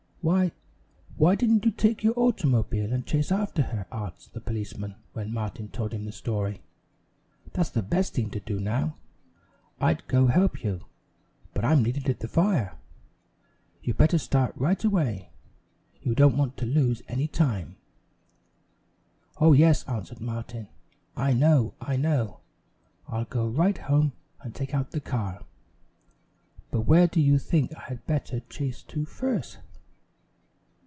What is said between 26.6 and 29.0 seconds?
but where do you think I had better chase